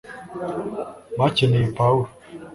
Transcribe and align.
bakeneye 1.19 1.67
pawulo 1.77 2.07